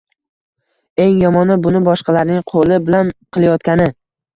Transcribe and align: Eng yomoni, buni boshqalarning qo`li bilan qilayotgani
Eng 1.05 1.21
yomoni, 1.25 1.59
buni 1.67 1.85
boshqalarning 1.91 2.45
qo`li 2.57 2.83
bilan 2.91 3.17
qilayotgani 3.35 3.93